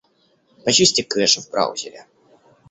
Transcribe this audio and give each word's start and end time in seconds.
Почисти 0.63 1.01
кеш 1.11 1.31
в 1.39 1.45
браузере. 1.51 2.01